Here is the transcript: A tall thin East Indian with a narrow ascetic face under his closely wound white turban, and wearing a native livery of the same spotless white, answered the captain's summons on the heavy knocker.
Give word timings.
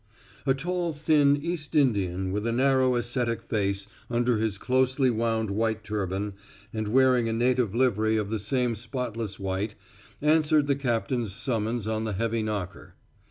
A 0.47 0.55
tall 0.55 0.93
thin 0.93 1.37
East 1.37 1.75
Indian 1.75 2.31
with 2.31 2.47
a 2.47 2.51
narrow 2.51 2.95
ascetic 2.95 3.39
face 3.43 3.85
under 4.09 4.37
his 4.39 4.57
closely 4.57 5.11
wound 5.11 5.51
white 5.51 5.83
turban, 5.83 6.33
and 6.73 6.87
wearing 6.87 7.29
a 7.29 7.33
native 7.33 7.75
livery 7.75 8.17
of 8.17 8.31
the 8.31 8.39
same 8.39 8.73
spotless 8.73 9.39
white, 9.39 9.75
answered 10.19 10.65
the 10.65 10.75
captain's 10.75 11.31
summons 11.35 11.87
on 11.87 12.05
the 12.05 12.13
heavy 12.13 12.41
knocker. 12.41 12.95